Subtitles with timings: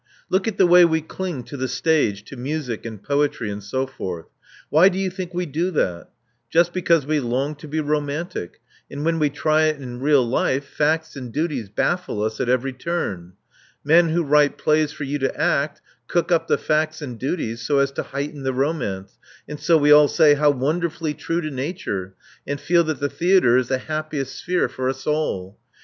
[0.31, 3.85] Look at the way we cling to the stage, to music, and poetry, and so
[3.85, 4.25] forth.
[4.71, 6.07] Why do you think we do that?
[6.49, 8.59] Just because we long to be romantic,
[8.89, 12.73] and when we try it in real life, facts and duties baffle us at every
[12.73, 13.33] turn.
[13.83, 17.77] Men who write plays for you to act, cook up the facts and duties so
[17.77, 22.15] as to heighten the romance; and so we all say *How wonderfully true to nature!'
[22.47, 25.59] and feel that the theatre is the happiest sphere for us all.